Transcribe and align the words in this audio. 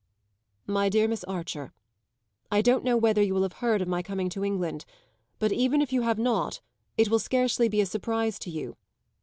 MY 0.65 0.89
DEAR 0.89 1.07
MISS 1.07 1.23
ARCHER 1.25 1.73
I 2.51 2.63
don't 2.63 2.83
know 2.83 2.97
whether 2.97 3.21
you 3.21 3.35
will 3.35 3.43
have 3.43 3.53
heard 3.61 3.83
of 3.83 3.87
my 3.87 4.01
coming 4.01 4.29
to 4.29 4.43
England, 4.43 4.83
but 5.37 5.51
even 5.51 5.79
if 5.79 5.93
you 5.93 6.01
have 6.01 6.17
not 6.17 6.59
it 6.97 7.09
will 7.11 7.19
scarcely 7.19 7.69
be 7.69 7.81
a 7.81 7.85
surprise 7.85 8.39
to 8.39 8.49
you. 8.49 8.77